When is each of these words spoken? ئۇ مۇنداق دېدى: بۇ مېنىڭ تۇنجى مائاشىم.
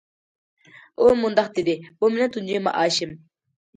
ئۇ 1.03 1.11
مۇنداق 1.19 1.51
دېدى: 1.59 1.75
بۇ 1.99 2.11
مېنىڭ 2.15 2.33
تۇنجى 2.39 2.63
مائاشىم. 2.69 3.15